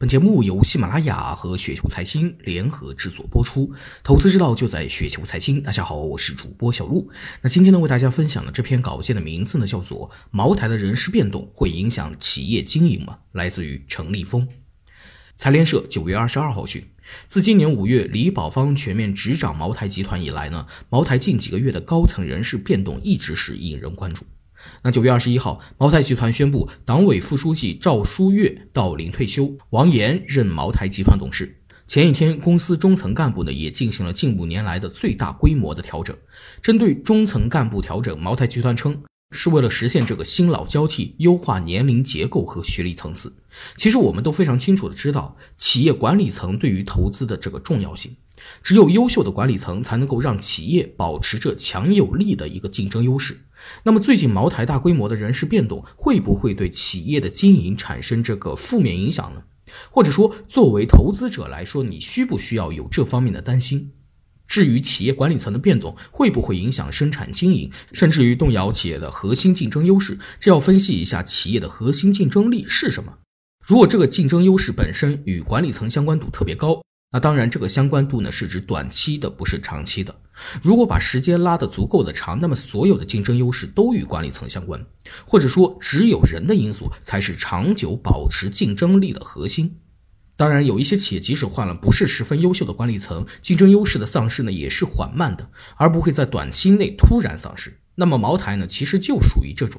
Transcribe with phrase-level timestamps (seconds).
[0.00, 3.70] 本节目由喜马拉雅和雪球财经联合制作播出，
[4.02, 5.62] 投资之道就在雪球财经。
[5.62, 7.10] 大家好，我是主播小璐。
[7.42, 13.18] 那今天呢，为大家分享的这篇稿件的名字呢，叫做《茅台的人事变动会影响企业经营吗》？
[13.32, 14.48] 来自于陈立峰。
[15.36, 16.82] 财联社九月二十二号讯，
[17.28, 24.24] 自今年五月李保芳全面执掌茅台集团以来呢，茅台近几个月的高层人事变动一直是引人关注。
[24.82, 31.56] 那九月二十一号，茅台集团宣布，党委副书记赵书月到龄退休，王岩任茅台集团董事。
[31.86, 36.16] 前一天，公司中层干部呢也进行了近五年来的最大规模的调整。
[36.62, 43.32] 针对中层干部调整，茅台集团称是为了实现这个新老交替，优化年龄结构和学历层次。
[43.76, 48.16] 其实我们都非常清楚的知道，企业管理层对于投资的这个重要性。
[48.62, 53.38] 只有优秀的管理层才能够让企业保持着强有力的一个竞争优势。
[53.82, 59.42] 那么，最近茅台大规模的人事变动，会不会对企业的经营产生这个负面影响呢？
[59.90, 63.92] 或者说，作为投资者来说，你需不需要有这方面的担心？
[64.50, 70.18] 至于企业管理层的变动，会不会影响生产经营，甚至于动摇企业的核心竞争优势？
[70.40, 73.16] 这要分析一下企业的核心竞争力是什么。
[73.64, 76.82] 如果这个竞争优势本身与管理层相关度特别高。
[77.12, 80.14] 那当然，这个相关度呢是指短期的，不是长期的。
[80.62, 84.80] 如果把时间拉得足够的长，那么所有的竞争优势都与管理层相关，
[85.26, 89.76] 或者说只有人的因素才是长久保持竞争力的核心。
[90.40, 95.46] 当然，有一些企业即使换了不是十分优秀的管理层，竞争优势的丧失呢也是缓慢的，
[95.76, 97.78] 而不会在短期内突然丧失。
[97.94, 99.78] 那么茅台呢，其实就属于这种。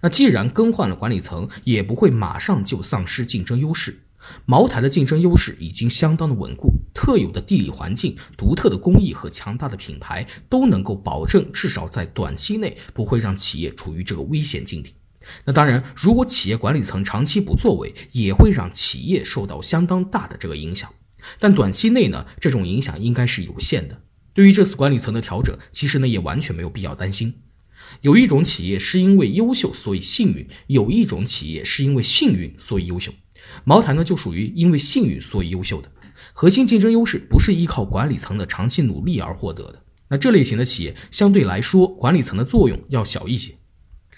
[0.00, 4.00] 那既然更换了管理层，也不会马上就丧失竞争优势。
[4.46, 14.94] 茅台的竞争优势已经相当的稳固，特有的地理环境、独特的工艺和强大的品牌都能够保证，至少在短期内不会让企业处于这个危险境地。
[15.44, 20.92] 那当然，如果企业管理层长期不作为，也会让企业受到相当大的这个影响。
[21.38, 24.02] 但短期内呢，这种影响应该是有限的。
[24.32, 27.34] 对于这次管理层的调整，其实呢也完全没有必要担心。
[28.02, 33.12] 有一种企业是因为优秀所以幸运，有一种企业是因为幸运所以优秀。
[33.64, 35.90] 茅台呢，就属于因为幸运所以优秀的，
[36.32, 39.82] 核心竞争优势不是依靠管理层的长期努力而获得的。
[40.08, 43.54] 那这类型的企业相对来说，管理层的作用要小一些，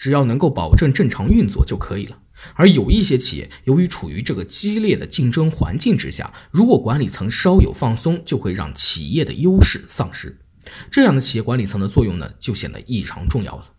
[0.00, 2.16] 只要能够保证正常运作就可以了。
[2.54, 10.34] 而有一些企业由于处于这个激烈的竞争环境之下，如果管理层稍有放松，就会让企业的优势丧失。
[10.90, 13.70] 这样的企业管理层的作用呢，就显得异常重要了。